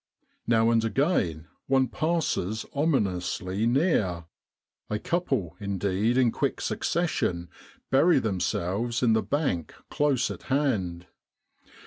[0.47, 4.25] Now and again one passes ominously near
[4.89, 7.49] a couple indeed in quick succession
[7.91, 11.05] bury them selves in the bank close at hand.